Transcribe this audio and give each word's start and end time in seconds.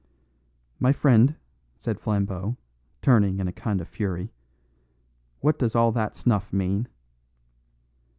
"My 0.79 0.93
friend," 0.93 1.35
said 1.77 1.99
Flambeau, 1.99 2.57
turning 3.03 3.37
in 3.37 3.47
a 3.47 3.51
kind 3.53 3.79
of 3.79 3.87
fury, 3.87 4.33
"what 5.41 5.59
does 5.59 5.75
all 5.75 5.91
that 5.91 6.15
snuff 6.15 6.51
mean?" 6.51 6.87